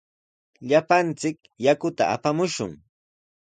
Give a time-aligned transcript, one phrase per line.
[0.69, 2.71] Llapallanchik yakuta apamushun.